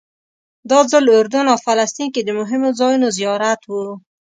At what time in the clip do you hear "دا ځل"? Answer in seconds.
0.69-1.05